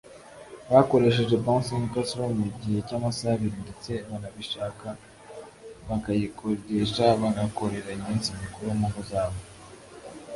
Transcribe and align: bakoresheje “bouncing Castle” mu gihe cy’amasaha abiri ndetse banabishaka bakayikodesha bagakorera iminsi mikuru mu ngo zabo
bakoresheje 0.71 1.35
“bouncing 1.45 1.85
Castle” 1.93 2.27
mu 2.39 2.45
gihe 2.61 2.79
cy’amasaha 2.87 3.33
abiri 3.37 3.57
ndetse 3.65 3.91
banabishaka 4.09 4.87
bakayikodesha 5.87 7.05
bagakorera 7.21 7.89
iminsi 7.97 8.27
mikuru 8.41 8.69
mu 8.79 8.87
ngo 8.89 9.01
zabo 9.11 9.39